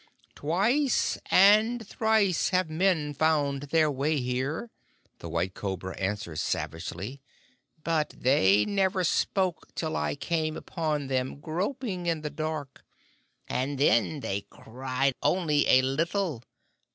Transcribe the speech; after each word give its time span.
"Twice 0.33 1.19
and 1.29 1.87
thrice 1.87 2.49
have 2.49 2.71
men 2.71 3.13
found 3.13 3.61
their 3.69 3.91
way 3.91 4.17
here," 4.19 4.71
the 5.19 5.29
White 5.29 5.53
Cobra 5.53 5.95
answered 5.95 6.39
savagely; 6.39 7.21
"but 7.83 8.09
they 8.17 8.65
never 8.65 9.03
spoke 9.03 9.67
till 9.75 9.95
I 9.95 10.15
came 10.15 10.57
upon 10.57 11.05
them 11.05 11.39
groping 11.39 12.07
in 12.07 12.21
the 12.21 12.31
dark, 12.31 12.83
and 13.47 13.77
then 13.77 14.21
they 14.21 14.41
cried 14.49 15.13
only 15.21 15.67
a 15.67 15.83
little 15.83 16.39
time. 16.39 16.47